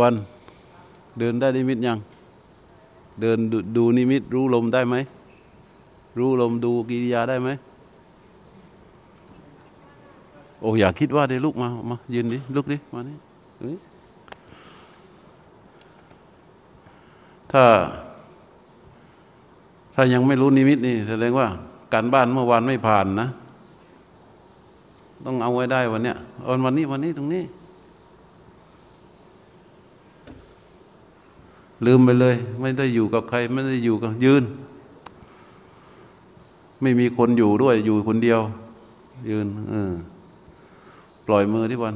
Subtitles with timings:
[0.00, 0.14] วัน
[1.18, 1.98] เดินได้นิมิตยัง
[3.20, 4.96] เดินดดูนิมิตรู้ลมได้ไหม
[6.18, 7.48] รู้ลมดูกิริยาได้ไหม
[10.60, 13.16] โอ้อย่าคิดว่าได้ลุกมา มายืนดิ ลุกดิ มานี่
[17.52, 17.64] ถ้า
[19.94, 21.46] ถ้ายังไม่รู้นิมิตนี่แสดงว่า
[21.92, 23.28] การบ้านเมื่อวานไม่ผ่านนะ
[25.24, 26.16] ต้องเอาไว้ได้วันเนี้ย
[26.64, 27.42] วันนี้วันนี้ตรงนี้
[31.86, 34.44] ลืมไปเลย ไม่ได้อยู่กับใคร ไม่ได้อยู่กับยืน
[36.80, 38.40] ไม่มีคนอยู่ด้วย อยู่คนเดียว
[39.30, 39.92] ยืนเออ
[41.26, 41.94] ปล่อยมือที่วัน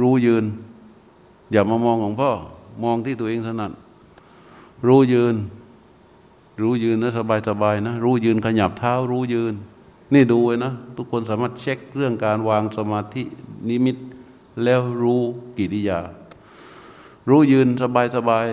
[0.00, 0.44] รู้ยืน
[1.52, 2.30] อย่ามามองของพ่อ
[2.84, 3.72] มองที่ตัวเองถนัด
[4.86, 5.34] รู้ยืน
[6.62, 9.54] รู้ยืนนะสบายสบายนะ รู้ยืนขยับเท้า รู้ยืน
[10.14, 13.22] นี่ดูไว้นะ ทุกคนสามารถเช็คเรื่องการวางสมาธิ
[13.68, 13.96] นิมิต
[14.64, 15.20] แล้วรู้
[15.56, 16.00] กิริยา
[17.28, 18.46] รู้ยืนสบายสบาย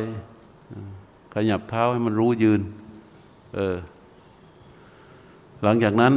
[1.38, 2.62] ขยับเท้าให้มันรู้ยืน
[3.56, 3.76] เออ
[5.64, 6.14] หลังจากนั้น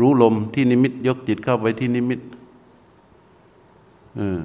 [0.00, 2.20] รู้ลมที่นิมิต ยกจิตเข้าไปที่นิมิต
[4.16, 4.40] เออ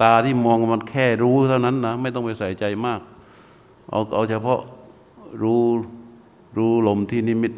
[0.00, 3.00] ตาที่มองมันแค่รู้เท่านั้นนะ ไม่ต้องไปใส่ใจมาก
[3.90, 4.60] เอาเอาเฉพาะ
[5.42, 5.60] รู้
[6.56, 7.52] รู้ลมที่นิมิต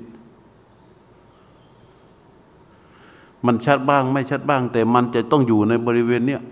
[3.46, 6.42] มันชัดบ้างไม่ชัดบ้าง แต่มันจะต้องอยู่ในบริเวณเนี้ย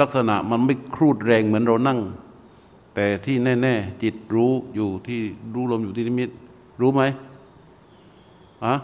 [0.00, 1.98] ลักษณะมันไม่ครูดแรงเหมือนเรานั่ง
[2.94, 5.20] แต่ที่แน่ ๆ จิตรู้อยู่ที่
[5.54, 6.30] รู้ลมอยู่ที่นิมิต
[6.80, 7.02] รู้ไหม
[8.64, 8.74] อะ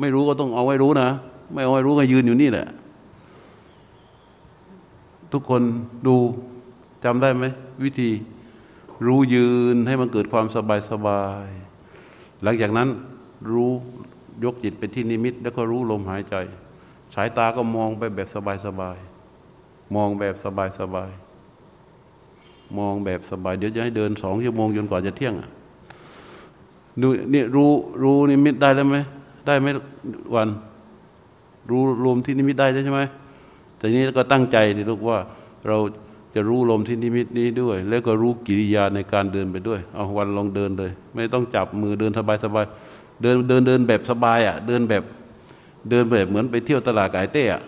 [0.00, 1.08] ไม่รู้ก็ต้องเอาไว้รู้นะ
[1.52, 2.66] ไม่เอาไว้รู้ก็ยืนอยู่นี่แหละ
[5.32, 5.62] ทุกคน
[6.06, 6.16] ดู
[7.04, 7.44] จำได้ไหม
[7.84, 8.10] วิธี
[9.06, 11.46] รู้ยืนให้มันเกิดความสบายสบาย
[12.42, 12.88] หลังจากนั้น
[13.52, 13.70] รู้
[14.44, 16.34] ยกจิตไปที่นิมิต แล้วก็รู้ลมหายใจ
[17.14, 18.98] สายตาก็มองไปแบบสบายสบาย
[19.94, 21.10] มองแบบสบายสบาย
[22.78, 25.48] มองแบบสบาย เดี๋ยวจะให้เดินสองชั่วโมงจนกว่าจะเที่ยงอะ
[27.00, 27.70] ดูนี่รู้
[28.02, 28.96] รู้นิมิตได้แล้วไหม
[29.46, 29.66] ได้ไหม
[30.34, 30.48] วัน
[31.70, 33.02] รู้ลมที่นิมิตได้ใช่ไหม
[33.76, 35.18] แต่นี้ก็ตั้งใจที่ลูกว่า
[35.68, 35.76] เรา
[36.34, 42.66] จะรู้ลมที่นิมิตนี้ด้วย แล้วก็รู้กิริยาในการเดินไปด้วย เอาวันลองเดินเลย ไม่ต้องจับมือเดินสบายสบาย
[43.22, 45.02] เดินเดินเดินแบบสบายอะ เดินแบบ
[45.90, 47.62] เดินแบบเหมือนไปเที่ยวตลาดไก่เต้อะ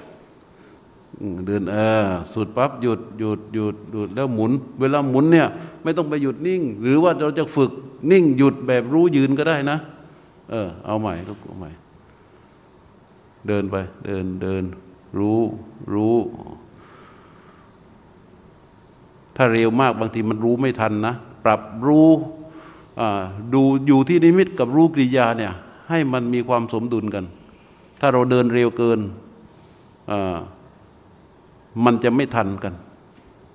[1.47, 5.48] เดินเออสุดปั๊บหยุดหยุดหยุดหยุดแล้วหมุน เวลาหมุนเนี่ย
[5.82, 7.70] ไม่ต้องไปหยุดนิ่ง หรือว่าเราจะฝึก
[8.10, 9.78] นิ่งหยุดแบบรู้ยืนก็ได้นะ
[10.50, 11.70] เออ เอาใหม่ลูกเอาใหม่
[13.48, 13.76] เดินไป
[14.06, 14.62] เดินเดิน
[15.19, 15.41] รู้
[15.92, 16.16] รู้
[19.36, 21.14] ถ้าเร็วมากบางทีมันรู้ไม่ทันนะ
[21.44, 22.08] ปรับรู้
[23.54, 25.52] ดูอยู่ที่นิมิตกับรู้กริยาเนี่ย
[25.91, 27.25] ให้มันมีความสมดุลกัน
[28.00, 29.00] ถ้าเราเดินเร็วเกิน
[30.10, 30.36] อ่า
[31.84, 32.74] มันจะไม่ทันกัน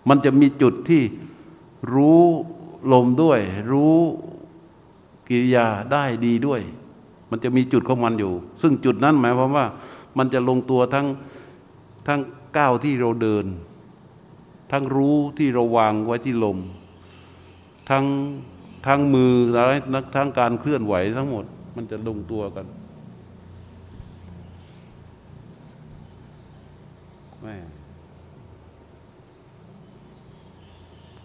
[0.09, 1.03] มันจะมีจุดที่
[1.93, 2.23] รู้
[2.91, 3.39] ลมด้วย
[3.71, 3.95] รู้
[5.27, 6.61] กิริยาได้ดีด้วย
[7.29, 9.65] มันจะมีจุดของมันอยู่ ซึ่งจุดนั้นหมายความว่า
[10.17, 11.07] มันจะลงตัวทั้ง
[12.07, 12.19] ทั้ง
[12.57, 13.45] ก้าวที่เราเดิน
[14.71, 16.57] ทั้งรู้ที่เราวางไว้ที่ลม
[17.89, 18.05] ทั้ง
[18.87, 19.61] ทั้งมือและ
[20.15, 22.65] ทั้งการเคลื่อนไหวทั้งหมด มันจะลงตัวกัน
[27.41, 27.55] แม่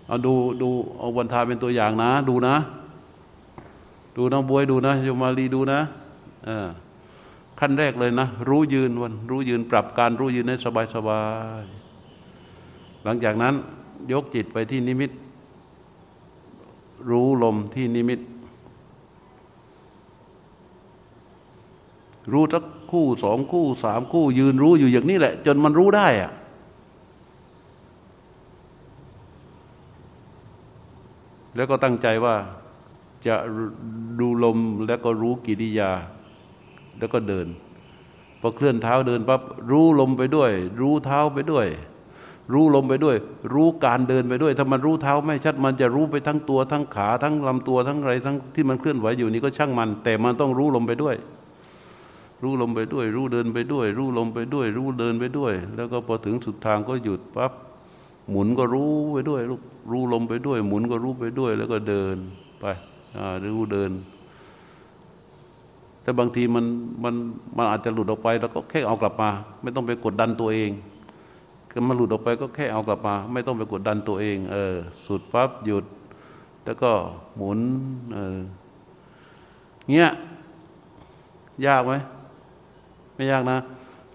[0.07, 2.57] เอาดูดูเอาวันทาเป็นตัวอย่างนะ ดูนะ
[4.17, 5.81] ดูน้องบวยดูนะโยมาลีดูนะ
[7.61, 11.23] ขั้นแรกเลยนะ รู้ยืนวัน รู้ยืนปรับการรู้ยืนให้สบายสบา
[11.63, 11.65] ย
[13.05, 13.55] หลังจากนั้น
[14.13, 15.11] ยกจิตไปที่นิมิต
[17.11, 18.21] รู้ลมที่นิมิต
[22.33, 26.33] รู้สักคู่สองคู่สามคู่ยืนรู้อยู่อย่างนี้แหละ จนมันรู้ได้อะ
[31.57, 32.37] แล้วก็ตั้งใจว่า
[33.27, 33.35] จะ
[34.21, 35.91] ดูลมแล้วก็รู้กิริยา
[36.99, 37.47] แล้วก็เดิน
[38.41, 41.67] พอเคลื่อนเท้าเดินปั๊บรู้ลมไปด้วย รู้เท้าไปด้วย
[42.53, 43.17] รู้ลมไปด้วย
[43.55, 51.17] รู้การเดินไปด้วย ถ้ามันรู้เท้าไม่ชัดมันจะรู้ไปทั้งตัวทั้งขาทั้งลำตัวทั้งอะไรทั้งที่มันเคลื่อนไหวอยู่นี่ก็ช่างมัน แต่มันต้องรู้ลมไปด้วย
[52.43, 57.53] รู้ลมไปด้วย รู้เดินไปด้วย รู้ลมไปด้วย รู้เดินไปด้วย แล้วก็พอถึงสุดทางก็หยุดปั๊บ
[58.31, 62.17] หมุนก็รู้ไปด้วยลูกรู้ลมไปด้วย หมุนก็รู้ไปด้วย แล้วก็เดิน
[62.61, 62.65] ไป
[63.55, 63.91] รู้เดิน
[66.03, 66.65] แต่บางทีมัน
[67.05, 67.15] มัน
[67.57, 69.31] มันอาจจะหลุดออกไป แล้วก็แค่เอากลับมา
[69.63, 70.71] ไม่ต้องไปกดดันตัวเอง
[71.71, 74.75] ก็มันหลุดออกไปก็แค่เอากลับมา ไม่ต้องไปกดดันตัวเอง เออ
[75.07, 75.85] สุดปั๊บหยุด
[76.65, 76.91] แล้วก็
[77.37, 77.59] หมุน
[78.15, 78.39] เออ
[79.91, 80.11] เงี้ย
[81.67, 81.93] ยากไหม
[83.15, 83.59] ไม่ยากนะ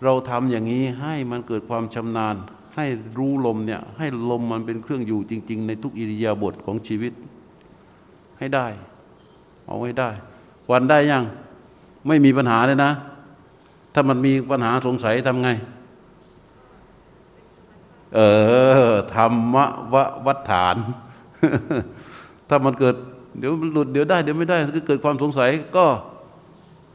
[0.03, 2.35] เราทำอย่างนี้ให้มันเกิดความชำนาญ
[2.79, 7.13] ให้รู้ลมเนี่ยให้ลมมันเป็นเครื่องอยู่จริง ๆ ในทุกอิริยาบถของชีวิต
[8.39, 8.67] ให้ได้
[9.65, 10.09] เอาไว้ได้
[10.71, 11.23] วันได้ยัง
[12.07, 12.91] ไม่มีปัญหาเลยนะ
[13.93, 15.49] ถ้ามันมีปัญหาสงสัยทำไง
[18.15, 18.19] เอ
[18.89, 19.55] อธรรม
[19.93, 19.95] ว
[20.25, 20.75] วัฏฐาน
[22.49, 22.95] ถ้ามันเกิด
[23.39, 25.85] เดี๋ยวหลุดเดี๋ยวได้เดี๋ยวไม่ได้ก็เกิดความสงสัย ก็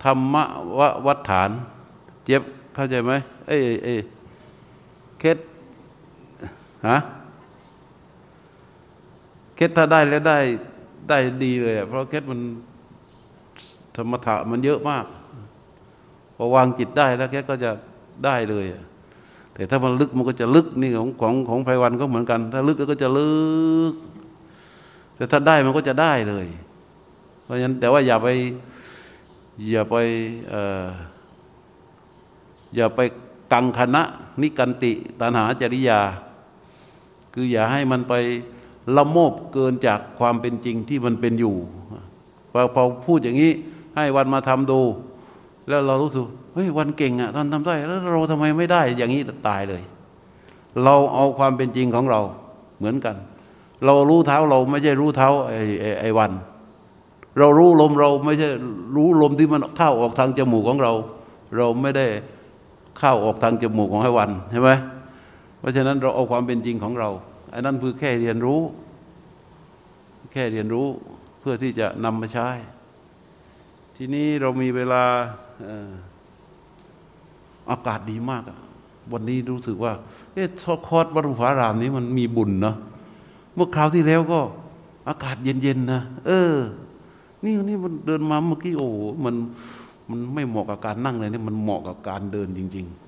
[0.04, 0.34] ธรรม
[0.78, 1.50] ววัฏฐาน
[2.24, 2.42] เจ็บ
[2.74, 3.12] เข้าใจไหม
[3.46, 3.94] เอ้เอ้
[5.18, 5.38] เคส
[6.88, 6.98] ฮะ
[9.54, 10.38] เคสถ้าได้แล้วได้
[11.08, 12.40] ได้ดีเลยเพราะเคสมัน
[13.96, 15.04] ธรรมถะมันเยอะมาก
[16.36, 17.70] พอวางจิตได้แล้วแค่ก็จะ
[18.24, 18.66] ได้เลย
[19.54, 23.32] แต่ถ้ามันลึกมันก็จะลึกนี่ของของของไพวันก็เหมือนกัน ถ้าลึกก็จะลึ
[23.92, 23.94] ก
[25.16, 26.46] แต่ถ้าได้มันก็จะได้เลย
[27.44, 28.28] เพราะฉะนั้นแต่ว่าอย่าไป
[29.70, 29.94] อย่าไป
[32.76, 33.00] อย่าไป
[33.52, 34.02] กังคณะ
[34.40, 36.00] นิกันติตันหาจริยา
[37.34, 38.14] คืออย่าให้มันไป
[38.96, 41.54] ละโมบเกินจากความเป็นจริงที่มันเป็นอยู่
[42.52, 43.52] พอพอพูดอย่างนี้
[43.96, 44.80] ให้วันมาทำดู
[45.68, 46.22] แล้วเรารู้สึก
[46.54, 49.82] เฮ้ยวันเก่งอะท่านทำได้ แล้วเราทำไมไม่ได้ อย่างนี้ตายเลย
[50.84, 52.20] เราเอาความเป็นจริงของเรา
[52.78, 53.16] เหมือนกัน
[53.84, 55.60] เรารู้เท้าเราไม่ใช่รู้เท้าไอ้
[56.00, 56.32] ไอ้วัน
[57.38, 58.48] เรารู้ลมเราไม่ใช่
[58.96, 60.92] รู้ลมที่มันเข้าออกทางจมูกของเรา
[61.56, 62.06] เราไม่ได้
[62.98, 64.70] เข้าออกทางจมูกของไอ้วันใช่ไหม
[65.64, 67.08] ราะฉะนั้นเราเอาความเป็นจริงของเรา
[67.50, 68.60] ไอ้นั่นคือแค่เรียนรู้
[70.32, 70.86] แค่เรียนรู้
[71.40, 72.48] เพื่อที่จะนำมาใช้
[73.96, 75.02] ทีนี้เรามีเวลา
[77.70, 78.42] อากาศดีมาก
[79.12, 79.92] วันนี้รู้สึกว่า
[80.32, 80.46] เอ๊ะ
[80.88, 82.76] คอร์สวัดรุภารามนี้มันมีบุญเนาะ
[83.54, 84.40] เมื่อคราวที่แล้วก็
[85.08, 86.54] อากาศเย็นๆนะเออ
[87.44, 88.88] นี่นี่มันเดินมาเมื่อกี้โอ้
[89.24, 89.34] มัน
[90.10, 93.03] มันไม่เหมาะกับการนั่งเลยนี่มันเหมาะกับการเดินจริง ๆ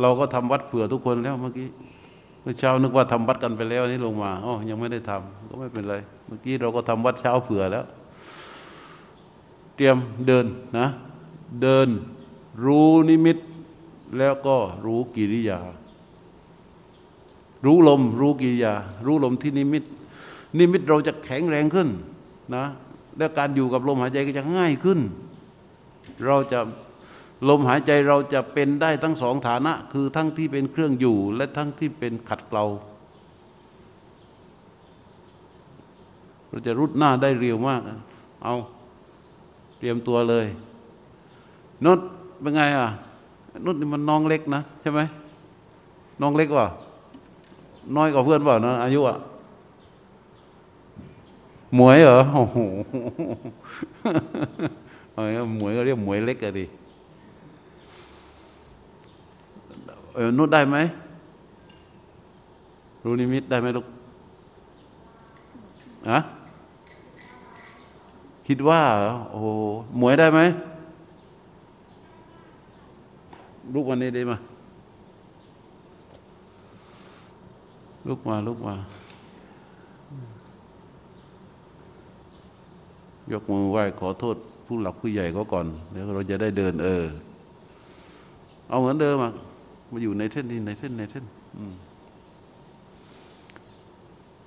[0.00, 1.68] เราก็ทำวัดเผื่อทุกคนแล้วเมื่อกี้
[2.42, 5.96] เมื่อเช้านึกว่าทำวัดกันไปแล้วนี่ลงมาอ๋อยังไม่ได้ทำก็ไม่เป็นไร
[6.26, 7.84] เมื่อกี้เราก็ทำวัดเช้าเผื่อแล้ว
[9.76, 9.96] เตรียม
[10.26, 10.46] เดิน
[10.78, 10.86] นะ
[11.62, 11.88] เดิน
[12.64, 13.38] รู้นิมิต
[14.18, 15.58] แล้วก็รู้กิริยา
[17.64, 18.74] รู้ลม รู้กิริยา
[19.06, 19.84] รู้ลมที่นิมิต
[20.58, 21.88] นิมิตเราจะแข็งแรงขึ้น
[22.54, 22.64] นะ
[23.18, 24.98] และการอยู่กับลมหายใจก็จะง่ายขึ้น
[26.26, 26.60] เราจะ
[27.48, 32.64] ลมหายใจเราจะเป็นได้ทั้งสองฐานะ คือทั้งที่เป็นเครื่องอยู่ และทั้งที่เป็นขัดเกลา
[36.48, 37.80] เราจะรุดหน้าได้เร็วมาก
[38.44, 38.54] เอา
[39.78, 40.46] เตรียมตัวเลย
[41.84, 41.98] นุช
[42.40, 42.88] เป็นไงอะ
[43.64, 45.00] นุชนี่มันน้องเล็กนะใช่ไหม
[46.22, 46.66] น้องเล็กว่ะ
[47.96, 49.16] น้อยกว่าเพื่อนเปล่านะอายุอะ
[51.74, 52.58] หมวยเหรอโอ้โห
[55.56, 56.64] หมวยก็เรียกหมวยเล็กอะดิ
[60.18, 60.76] เออนุดได้ไหม
[63.04, 63.86] รู้นิมิตได้ไหมลูก
[66.08, 66.18] อะ
[68.46, 68.80] คิดว่า
[69.30, 69.40] โอ้
[69.98, 70.40] หมวยได้ไหม
[73.74, 74.36] ลูกวันนี้ได้มา
[78.08, 78.74] ลูกมาลูกมา
[83.32, 84.36] ยกมือไหว้ขอโทษ
[84.66, 87.04] ผู้หลักผู้ใหญ่เขาก่อน เดี๋ยวเราจะได้เดินเออ
[88.68, 89.32] เอาเหมือนเดิมอะ
[89.90, 91.24] มาอยู่ในเส้นนี้ในเส้นในเส้น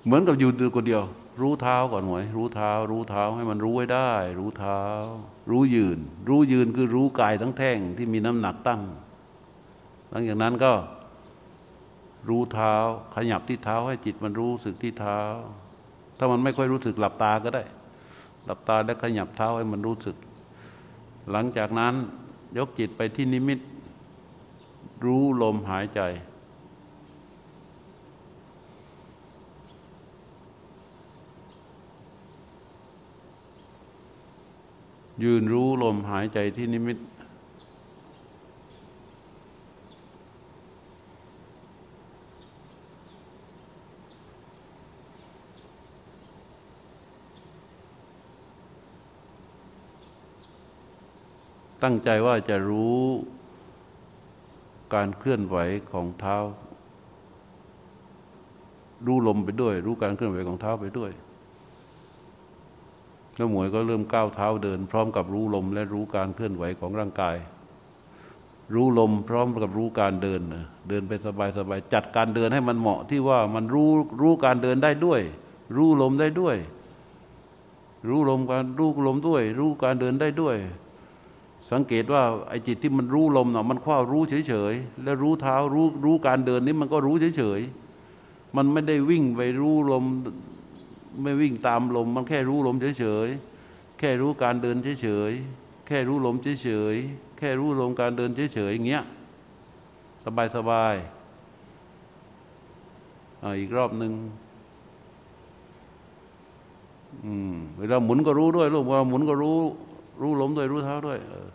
[0.04, 1.02] เหมือนกับอยู่ตัวคนเดียว
[1.40, 4.80] รู้เท้าก่อนหวย รู้เท้า รู้เท้าให้มันรู้ไว้ได้ รู้เท้า
[5.50, 8.82] รู้ยืน รู้ยืนคือรู้กายทั้งแท่งที่มีน้ำหนักตั้ง
[10.10, 10.72] หลังจากนั้นก็
[12.28, 12.74] รู้เท้า
[13.14, 15.20] ขยับที่เท้าให้จิตมันรู้สึกที่เท้า
[16.18, 17.64] ถ้ามันไม่ค่อยรู้สึกหลับตาก็ได้
[18.44, 20.16] หลับตาแล้วขยับเท้าให้มันรู้สึก
[21.30, 21.94] หลังจากนั้น
[22.58, 23.58] ยกจิตไปที่นิมิต
[25.04, 26.00] รู้ลมหายใจ
[35.22, 36.98] ยืนรู้ลมหายใจที่นิมิต
[51.82, 53.02] ตั้งใจว่าจะรู้
[54.94, 55.56] การเคลื่อนไหว
[55.92, 56.36] ของเท้า
[59.06, 61.10] รู้ลมไปด้วย รู้การเคลื่อนไหวของเท้าไปด้วย
[63.36, 67.36] แล้วหมวยก็เริ่มก้าวเท้าเดิน พร้อมกับรู้ลมและรู้การเคลื่อนไหวของร่างกาย
[68.74, 70.40] รู้ลมพร้อมกับรู้การเดิน
[70.88, 75.20] เดินไปสบายๆจัดการเดินให้มันเหมาะที่ว่ามันรู้รู้การเดินได้ด้วย
[75.76, 76.56] รู้ลมได้ด้วย
[78.08, 80.56] รู้ลมการรู้ลมด้วย รู้การเดินได้ด้วย
[81.70, 90.04] สังเกตว่าไอ้จิตที่มันรู้ลมเนาะมันคว้ารู้เฉยๆแล้วรู้เท้ารู้รู้การเดินนี่มันก็รู้เฉยๆมันไม่ได้วิ่งไปรู้ลม
[91.22, 99.04] ไม่วิ่งตามลม มันแค่รู้ลมเฉยๆแค่รู้การเดินเฉยๆแค่รู้ลมเฉยๆแค่รู้ลมการเดินเฉยๆอย่างเงี้ย
[100.24, 100.94] สบายสบาย
[103.60, 104.12] อีกรอบหนึ่ง
[107.78, 109.58] เวลาหมุนก็รู้ด้วยลูกเวลาหมุนก็รู้
[110.20, 111.48] รู้ลมด้วยรู้เท้าด้วยเออ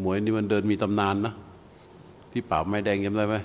[0.00, 1.34] หมวยนี่มันเดินมีตำนานนะ
[2.32, 3.36] ที่ป่าไม้แดงยังได้ไหม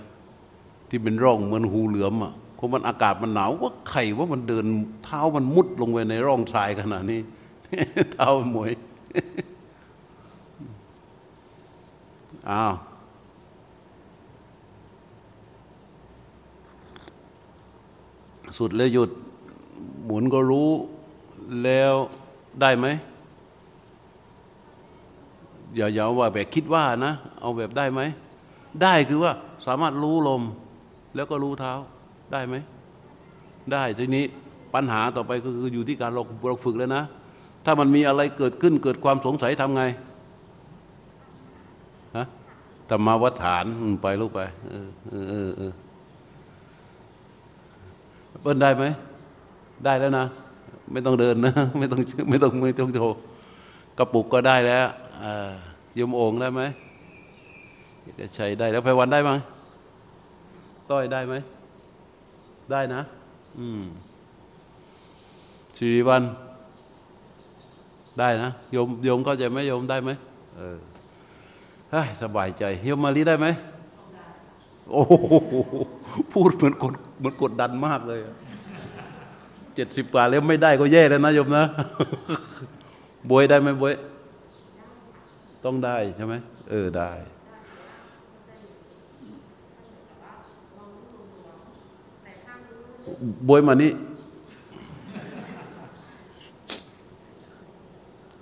[0.90, 4.66] ที่เป็นร่องเหมือนหูเหลือมอะเพราะมันอากาศมันหนาวว่าไข่ว่ามันเดิน
[5.04, 7.20] เท้ามันมุดลงไปในร่องทรายขนาดนี้
[8.14, 8.72] เท้าหมวย
[12.50, 12.74] อ้าว
[18.58, 19.10] สุดแล้วหยุด
[20.06, 20.70] หมุนก็รู้
[21.64, 21.94] แล้ว
[22.62, 22.88] ได้ไหม
[25.76, 28.02] อย่าอย่าว่าแบบคิดว่านะ เอาแบบได้ไหม
[28.84, 29.32] ได้คือว่า
[29.66, 30.42] สามารถรู้ลม
[31.16, 31.74] แล้วก็รู้เท้า
[32.34, 32.56] ได้ไหม
[33.72, 34.26] ได้ทีนี้
[34.74, 37.04] ปัญหาต่อไปก็คืออยู่ที่การเราเราฝึกแล้วนะ
[37.66, 39.84] ถ้ามันมีอะไรเกิดขึ้นเกิดความสงสัยทำไง
[42.18, 42.26] ฮะ
[42.90, 43.66] ธรรมาวัฏฐาน
[44.02, 45.74] ไปลูกไป เออเออเออ
[48.46, 48.86] เปิ้ลได้ไหม
[49.86, 50.26] ได้แล้วนะ
[50.92, 53.18] ไม่ต้องเดินนะ ไม่ต้องไม่ต้องไม่ต้องโชว์
[53.98, 54.86] กระปุกก็ได้แล้ว
[55.98, 56.62] ยมโอ่งได้ไหม
[58.36, 59.32] ใช้ได้แล้วไพวันได้ไหม
[60.90, 61.34] ต้อยได้ไหม
[62.72, 63.02] ได้นะ
[63.60, 63.84] อืม
[65.78, 66.24] ชีวัน
[68.20, 70.10] ได้นะโยมโยมเข้าใจไหมโยมได้ไหม
[70.58, 70.78] เออ
[72.22, 73.48] สบายใจโยมมาลีได้ไหม
[74.92, 75.14] โอ้โห
[76.34, 78.20] พูดเหมือนกดเหมือนกดดันมากเลย
[79.76, 81.66] เจ็ดสิบกว่าแล้วไม่ได้ก็แย่แล้วนะโยมนะ
[83.30, 83.94] บวยได้ไหมบวย
[85.66, 86.34] ต้องได้ใช่ไหม
[86.70, 87.12] เออได้
[93.48, 93.92] บวยมานี่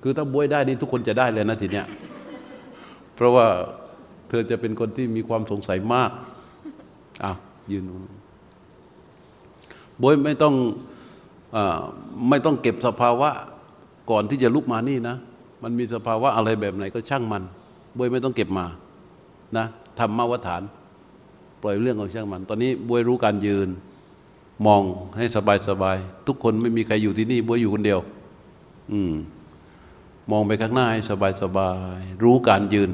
[0.01, 1.85] คือถ้าบวยได้นี่ทุกคนจะได้เลยนะทีเนี้ย
[3.15, 3.47] เพราะว่า
[4.29, 6.12] เธอจะเป็นคนที่มีความสงสัยมาก
[7.24, 7.38] อ้าว
[7.72, 7.84] ยืน
[10.01, 10.55] บวยไม่ต้อง
[11.55, 11.58] อ
[12.29, 13.29] ไม่ต้องเก็บสภาวะ
[14.12, 15.15] ก่อนที่จะลุกมานี่นะ
[15.63, 17.43] มันมีสภาวะอะไรแบบไหนก็ช่างมัน
[17.98, 18.65] บวยไม่ต้องเก็บมา
[19.58, 19.65] นะ
[20.00, 20.62] ทำมาวัฏฐาน
[21.62, 23.70] ปล่อยเรื่องของช่างมัน ตอนนี้บวยรู้การยืน
[24.65, 24.82] มอง
[25.17, 28.00] ให้สบายสบายทุกคนไม่มีใครอยู่ที่นี่บวยอยู่คนเดียว
[28.91, 29.13] อืม
[30.32, 32.89] มองไปข้างหน้าให้สบายสบายรู้การยืน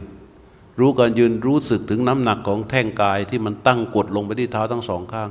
[0.79, 5.29] รู้การยืนรู้สึกถึงน้ำหนักของแท่งกายที่มันตั้งกดลงไปที่เท้าทั้งสองข้าง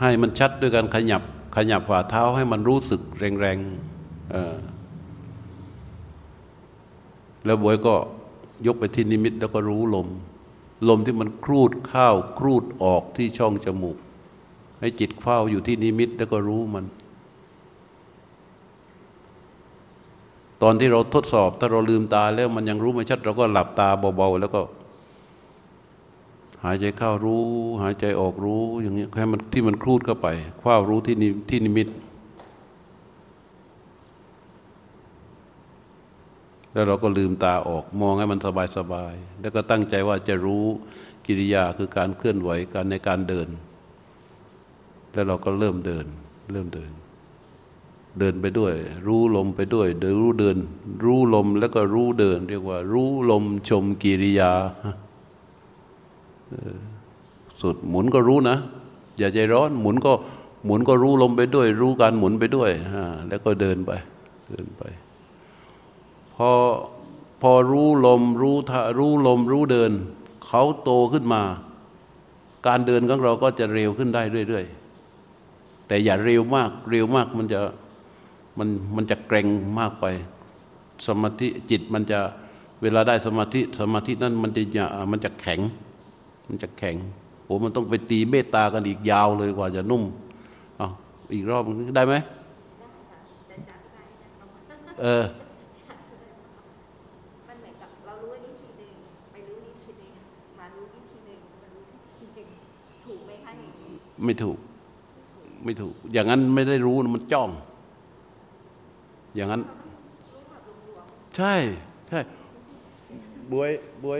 [0.00, 1.22] ให้มันชัดด้วยการขยับ
[1.56, 3.66] ขยับฝ่าเท้าให้มันรู้สึกแรงๆ
[7.44, 7.94] แล้วบวยก็
[8.66, 10.08] ยกไปที่นิมิตแล้วก็รู้ลม
[10.88, 13.96] ลมที่มันครูดเข้าครูดออกที่ช่องจมูก
[14.80, 16.84] ให้จิตเฝ้าอยู่ที่นิมิตแล้วก็รู้มัน
[20.62, 24.60] ตอนที่เราทดสอบ ถ้าเราลืมตาแล้วมันยังรู้ไม่ชัด เราก็หลับตาเบาๆแล้วก็
[26.64, 27.42] หายใจเข้ารู้
[27.82, 30.28] หายใจออกรู้ อย่างนี้แค่มันที่มันคลูดเข้าไป
[30.60, 31.88] คว้ารู้ที่นิที่นิมิต
[36.72, 38.38] แล้วเราก็ลืมตาออกมองให้มัน
[38.76, 40.64] สบายๆแล้วก็ตั้งใจว่าจะรู้
[41.26, 43.48] กิริยาคือการเคลื่อนไหวการในการเดิน
[45.12, 46.06] แล้วเราก็เริ่มเดิน
[46.52, 46.90] เริ่มเดิน
[48.18, 48.72] เดินไปด้วย
[49.06, 50.56] รู้ลมไปด้วยเดินรู้เดิน
[51.04, 54.52] รู้ลมแล้วก็รู้เดิน เรียกว่า รู้ลมชมกิริยา
[57.60, 58.56] สุดหมุนก็รู้นะ
[59.18, 60.12] อย่าใจร้อน หมุนก็
[60.64, 62.70] หมุนก็รู้ลมไปด้วย รู้การหมุนไปด้วย
[63.28, 63.90] แล้วก็เดินไป
[64.48, 64.82] เดินไป
[66.36, 66.50] พอ
[67.42, 69.90] พอรู้ลมรู้ทารู้ลมรู้เดิน
[70.46, 71.42] เขาโตขึ้นมา
[72.66, 74.64] การเดินของเราก็จะเร็วขึ้นได้เรื่อย
[75.26, 77.60] ๆ แต่อย่าเร็วมาก เร็วมากมันจะ
[78.58, 79.46] มันมันจะเกรง
[79.78, 80.06] มากไป
[81.06, 82.20] สมาธิจิตมันจะ
[82.82, 84.62] เวลาได้สมาธิสมาธินั้นมันจะ
[85.10, 85.60] มันจะแข็ง
[86.48, 86.96] มันจะแข็ง
[87.44, 90.02] โอ้มันต้องไปตีเมตตากันอีกยาวเลยกว่าจะนุ่ม
[90.76, 90.88] เอา
[91.34, 91.62] อีกรอบ
[91.96, 92.14] ได้ไหม
[95.02, 95.24] เออ
[104.24, 104.58] ไม่ถูก
[105.64, 107.50] ไม่ถูก อย่างนั้นไม่ได้รู้มันจ้อง
[109.38, 109.62] อย่างนั้น
[111.36, 111.54] ใช่
[112.08, 112.20] ใช่
[113.52, 113.70] บวย
[114.04, 114.18] บวย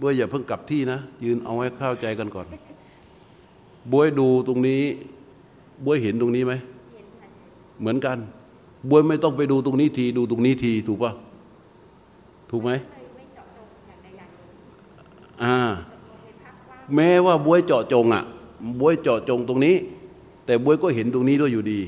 [0.00, 2.46] บวยอย่าเพิ่งกลับที่นะ ยืนเอาให้เข้าใจกันก่อน
[3.92, 4.82] บวยดูตรงนี้
[5.84, 6.54] บวยเห็นตรงนี้ไหม
[7.80, 8.18] เหมือนกัน
[8.90, 11.12] บวยไม่ต้องไปดูตรงนี้ที ดูตรงนี้ที ถูกปะ
[12.50, 12.70] ถูกไหม
[15.42, 15.56] อ่า
[16.94, 18.22] แม้ว่าบวยเจาะจงอะ
[18.80, 19.76] บวยเจาะจงตรงนี้
[20.46, 21.80] แต่บวยก็เห็นตรงนี้ด้วยอยู่ดี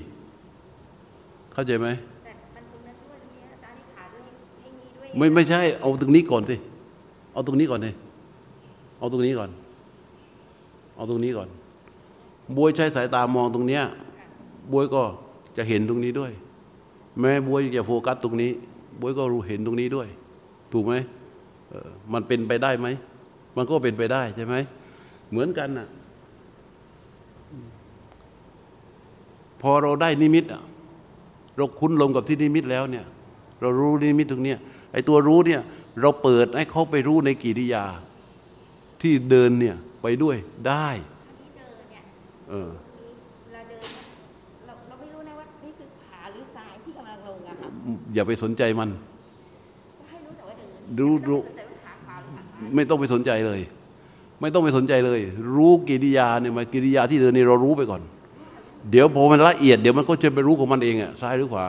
[1.57, 1.89] เข้าใจไหม
[5.17, 6.57] ไม่ไม่ใช่ เอาตรงนี้ก่อนสิ
[7.33, 7.95] เอาตรงนี้ก่อนเลย
[8.99, 9.51] เอาตรงนี้ก่อน
[10.97, 11.49] เอาตรงนี้ก่อน
[12.57, 13.83] บวยใช้สายตามองตรงเนี้ย
[14.73, 15.03] บวยก็
[15.57, 16.33] จะเห็นตรงนี้ด้วย
[17.21, 18.51] แม้บวยจะโฟกัสตรงนี้
[19.01, 20.09] บวยก็รู้เห็นตรงนี้ด้วย
[20.73, 20.95] ถูกไหม
[22.13, 22.89] มันเป็นไปได้ไหม
[23.57, 24.55] มันก็เป็นไปได้ใช่ไหม
[25.31, 25.89] เหมือนกันน่ะ
[29.61, 30.63] พอเราได้นิมิตอะ
[31.57, 33.05] เราคุ้นลงกับที่นิมิตแล้วเนี่ย
[33.61, 34.59] เรารู้นิมิตตรงเนี้ย
[34.93, 35.61] ไอ้ตัวรู้เนี่ย
[36.01, 37.85] เราเปิดให้เขาไปรู้ในกิริยา
[39.03, 40.37] ที่เดินเนี่ยไปด้วย
[40.69, 40.89] ได้
[42.51, 42.71] เออ
[43.53, 43.83] เราเดิน
[44.67, 47.69] เราเราไม่รู้นะว่านี่คือขาหรือทรายที่กำลังลงอะค่ะ
[48.15, 48.89] อย่าไปสนใจมัน
[50.09, 50.55] ให้รู้แต่ว่า
[50.97, 51.41] เดินรู้รู้
[52.75, 53.61] ไม่ต้องไปสนใจเลย
[54.41, 55.21] ไม่ต้องไปสนใจเลย
[55.55, 58.03] รู้กิริยาเนี่ยมากิริยาที่เดินนี่เรารู้ไปก่อน
[58.91, 61.67] เดี๋ยวพอมันละเอียดเดี๋ยวมันก็จะไปรู้ของมันเองอะซ้ายหรือขวา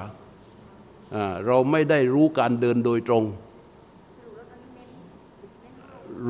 [1.45, 3.23] เราไม่ได้รู้การเดินโดยตรง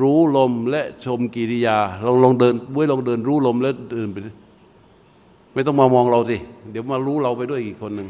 [0.00, 4.16] รู้ลมและชมกิริยาเราลองเดินบ้ยลองเดินรู้ลมและเดินไป
[5.54, 6.36] ไม่ต้องมามองเราสิ
[6.70, 8.08] เดี๋ยวมารู้เราไปด้วยอีกคนหนึ่ง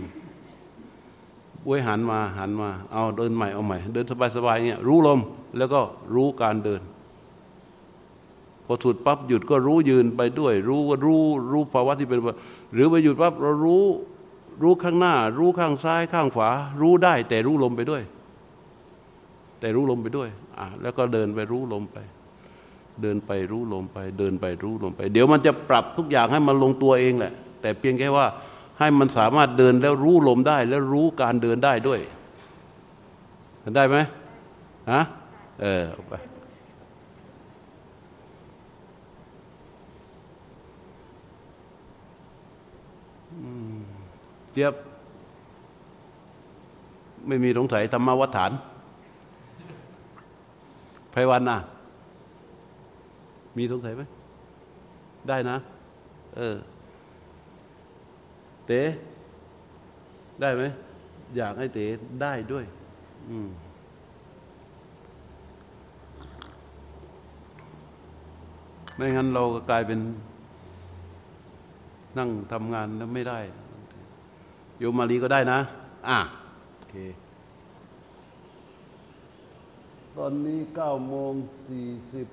[1.66, 4.04] บ้ยหันมาหันมา เอาเดินใหม่เอาใหม่ เดิน
[4.36, 5.20] สบายๆเงี้ยรู้ลม
[5.56, 5.80] แล้วก็
[6.14, 6.80] รู้การเดิน
[8.70, 11.22] พอสุดปั๊บหยุดก็รู้ยืนไปด้วย รู้ว่ารู้
[11.52, 12.18] รู้ภาวะที่เป็น
[12.74, 13.84] หรือไปหยุดปั๊บเรารู้
[14.62, 18.02] รู้ข้างหน้า รู้ข้างซ้ายข้างขวา รู้ได้แต่รู้ลมไปด้วย
[19.60, 21.98] แต่รู้ลมไปด้วยอะแล้วก็เดินไปรู้ลมไป
[23.02, 28.26] เดินไปรู้ลมไป เดินไปรู้ลมไป เดี๋ยวมันจะปรับทุกอย่างให้มันลงตัวเองแหละ แต่เพียงแค่ว่า
[28.78, 32.00] ให้มันสามารถเดินแล้วรู้ลมได้ แล้วรู้การเดินได้ด้วย
[33.76, 33.96] ได้ไหม
[34.92, 35.02] ฮะ
[35.62, 36.14] เออไป
[44.52, 44.74] เจี๊ยบ
[47.26, 48.52] ไม่มีสงสัยธรรมวัฏฐาน
[51.12, 51.58] ไพวันน่ะ
[53.56, 54.02] มีสงสัยไหม
[55.28, 55.56] ได้นะ
[56.36, 56.56] เออ
[58.66, 58.80] เต๋
[60.40, 60.62] ได้ไหม
[61.36, 61.86] อยากให้เต๋
[62.22, 62.64] ได้ด้วย
[63.30, 63.48] อืม
[68.96, 69.98] ไม่งั้นเราก็กลายเป็น
[72.18, 73.40] นั่งทำงานแล้วไม่ได้
[74.78, 75.58] โยมมาลีก็ได้นะ
[76.08, 76.18] อะ
[76.76, 76.94] โอเค
[80.16, 81.32] ตอนนี้เก้าโมง
[81.66, 82.28] สี่สิบ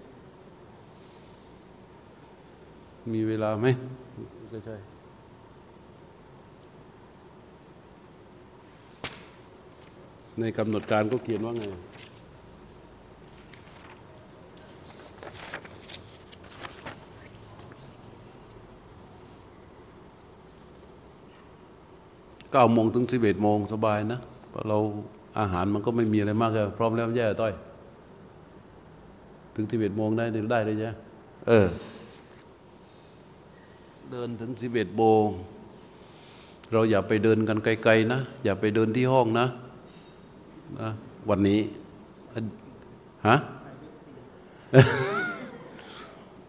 [3.14, 3.66] มีเวลาไหม
[4.52, 4.76] ก็ใช่
[10.40, 11.64] ในกำหนดการก็เขียนว่าไง
[22.58, 24.20] เก้าโมงถึงสิบเอ็ดโมงสบายนะ
[24.70, 24.78] เรา
[25.40, 27.54] อาหารมันก็ไม่มีอะไรมากเลยพร้อมแล้วแย่ต้อย
[29.56, 30.92] ถึงสิบเอ็ดโมงได้ได้เลยใช่
[31.48, 31.68] เออ
[34.12, 35.26] เดินถึงสิบเอ็ดโมง
[36.72, 39.46] เราอย่าไปเดินกันไกลๆนะ อย่าไปเดินที่ห้องนะ
[40.80, 40.90] นะ
[41.30, 41.60] วันนี้
[43.28, 43.36] ฮะ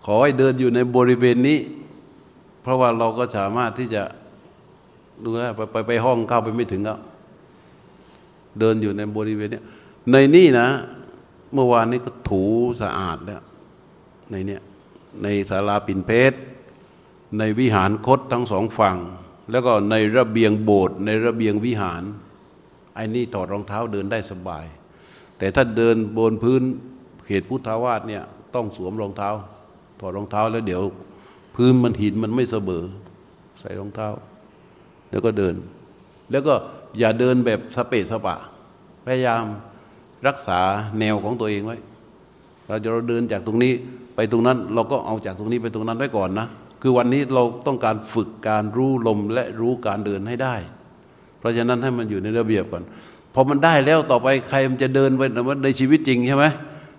[0.05, 1.59] ขอให้เดินอยู่ในบริเวณนี้
[2.63, 4.03] เพราะว่าเราก็สามารถที่จะ
[5.25, 6.99] ดูนะไปไปไปห้องเข้าไปไม่ถึงแล้ว
[8.59, 9.63] เดินอยู่ในบริเวณนี้
[10.11, 10.69] ในนี่นะ
[11.53, 12.43] เมื่อวานนี้ก็ถู
[12.83, 13.43] สะอาดแล้ว
[14.31, 14.63] ในเนี้ย
[15.23, 16.39] ในศาลาปิ่นเพชร
[17.39, 18.97] ในวิหารคดทั้งสองฝั่ง
[19.51, 22.03] แล้วก็ในระเบียงโบสถ์ในระเบียงวิหาร
[22.95, 24.65] ไอ้นี่ถอดรองเท้าเดินได้สบาย
[25.39, 26.63] แต่ถ้าเดินบนพื้น
[27.27, 28.23] เขตพุทธาวาสเนี่ย
[28.55, 29.31] ต้องสวมรองเท้า
[30.01, 30.83] ถอดรองเท้าแล้วเดี๋ยว
[31.55, 32.85] พื้นมันหินมันไม่เสมอ
[33.61, 34.09] ใส่รองเท้า
[35.11, 35.55] แล้วก็เดิน
[36.31, 36.55] แล้วก็
[36.99, 38.37] อย่าเดินแบบสเปสปะ
[39.05, 39.45] พยายาม
[40.27, 40.61] รักษา
[40.99, 41.79] แนวของตัวเองไว้
[42.69, 43.73] เราจะเราเดินจากตรงนี้
[44.17, 46.47] ไปตรงนั้น เราก็เอาจากตรงนี้ไปตรงนั้นไว้ก่อนนะ
[46.83, 50.55] คือวันนี้เราต้องการฝึกการรู้ลมและรู้การเดินให้ได้
[51.39, 52.83] เพราะฉะนั้นให้มันอยู่ในระเบียบก่อน
[53.35, 55.23] พอมันได้แล้วต่อไปใครมันจะเดินไป
[55.65, 56.47] ในชีวิตจริงใช่ไหม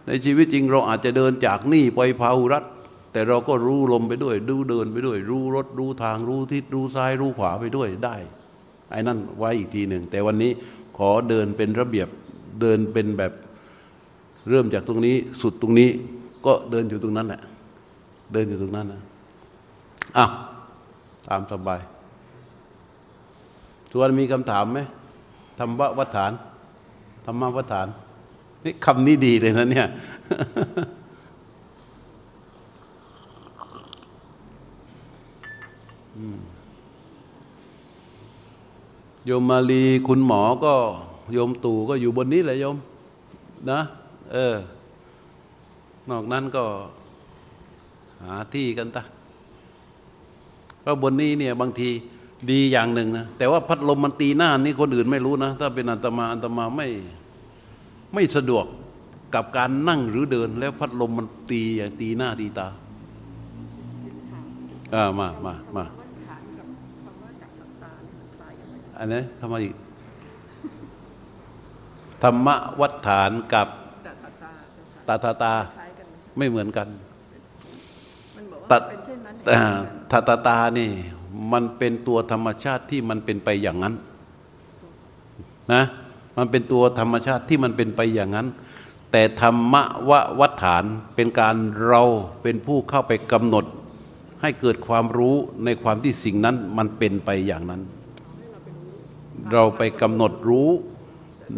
[0.07, 2.63] ในชีวิตจริงเราอาจจะเดินจากนี่ไปพาหุรัต
[3.17, 8.15] แต่เราก็รู้ลมไปด้วย ดูเดินไปด้วย รู้รถรู้ทางรู้ทิศรู้ซ้ายรู้ขวาไปด้วยได้
[8.89, 10.51] ไอ้นั่นไว้อีกทีหนึ่ง แต่วันนี้
[10.97, 12.07] ขอเดินเป็นระเบียบ
[12.61, 13.33] เดินเป็นแบบ
[14.49, 15.89] เริ่มจากตรงนี้สุดตรงนี้
[16.45, 17.41] ก็เดินอยู่ตรงนั้นแหละ
[18.33, 19.01] เดินอยู่ตรงนั้นนะ
[20.17, 20.31] อ้าว
[21.27, 21.81] ตามสบาย
[23.91, 24.79] ส่วนมีคำถามไหม
[25.59, 26.31] ธรรมวัฏฐาน
[27.25, 27.87] ธรรมวัฏฐาน
[28.63, 29.87] นี่คำนี้ดีเลยนะเนี่ย
[39.25, 40.73] โยมมาลีคุณหมอก็
[41.33, 42.77] โยมตู่ก็อยู่บนนี้แหละโยม
[43.71, 43.79] นะ
[44.33, 44.55] เออ
[46.09, 46.63] นอกนั้นก็
[48.23, 49.03] หาที่กันตะ
[50.81, 51.89] เพราะบนนี้เนี่ย บางที
[52.49, 56.87] ดีอย่างหนึ่งนะแต่ว่าพัดลมมันตีหน้านี่คนอื่นไม่รู้นะ ถ้าเป็นอัตมาอัตมาไม่
[58.13, 58.65] ไม่สะดวก
[59.35, 62.67] กับการนั่งหรือเดิน แล้วพัดลมมันตีอย่างตีหน้าตีตา
[64.93, 65.85] อ่ามามามา
[68.99, 69.75] อันนี้ทำไมอีก
[72.23, 72.47] ธรรม
[72.79, 73.67] วัฏฐานกับ
[74.05, 76.87] จักรตาเจ้าค่ะตาตาตาคล้ายกันไหมไม่เหมือนกัน
[78.35, 79.55] มันบอกตัว่าดเป็นเช่นนั้นแต่
[80.11, 80.89] ตาตาตานี่
[81.51, 83.95] มันเป็นตัวธรรมชาติที่มันเป็นไปอย่างนั้น
[85.73, 85.83] นะ
[86.37, 88.47] มันเป็นตัวธรรมชาติที่มันเป็นไปอย่างนั้น
[89.11, 89.75] แต่ธรรม
[90.09, 90.83] ววัฏฐาน
[91.15, 91.55] เป็นการ
[91.87, 92.03] เรา
[92.41, 93.65] เป็นผู้เข้าไปกำหนด
[94.41, 97.81] ให้เกิดความรู้ในความที่สิ่งนั้นมันเป็นไปอย่างนั้น
[99.53, 100.69] เราไปกำหนดรู้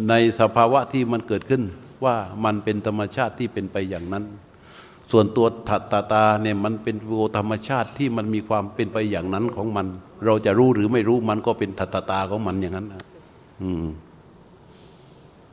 [0.08, 1.62] ในสภาวะที่มันเกิดขึ้น
[2.04, 4.24] ว่ามันเป็นธรรมชาติที่เป็นไปอย่างนั้น
[5.10, 9.86] ส่วนตัวถัตตาตาเนี่ยมันเป็นตัวธรรมชาติที่มันมีความเป็นไปอย่างนั้นของมัน
[10.24, 13.02] เราจะรู้หรือไม่รู้มันก็เป็นถัตตาตาของมันอย่างนั้นนะ
[13.62, 13.86] อืม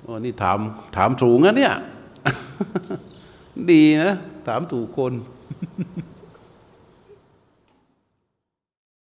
[0.02, 0.60] โอ้นี่ถาม
[0.98, 1.74] ถามถูกนะเนี่ย
[3.72, 4.16] ดีนะ
[4.48, 5.13] ถามถูกคน